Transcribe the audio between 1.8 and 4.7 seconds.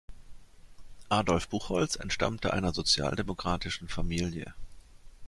entstammte einer sozialdemokratischen Familie.